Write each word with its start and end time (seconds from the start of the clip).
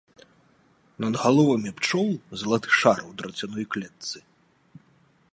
Над 1.03 1.13
галовамі 1.23 1.73
пчол 1.81 2.09
залаты 2.43 2.69
шар 2.79 2.97
у 3.09 3.13
драцяной 3.19 3.65
клетцы. 3.75 4.17